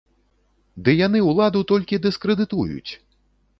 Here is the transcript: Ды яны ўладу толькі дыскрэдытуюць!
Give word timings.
Ды 0.87 0.95
яны 1.07 1.19
ўладу 1.29 1.63
толькі 1.73 2.01
дыскрэдытуюць! 2.09 2.91